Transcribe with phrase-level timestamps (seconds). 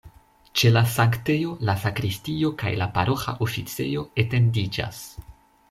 [0.61, 5.07] Ĉe la sanktejo la sakristio kaj la paroĥa oficejo etendiĝas.